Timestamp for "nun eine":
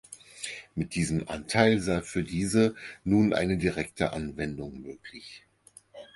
3.03-3.55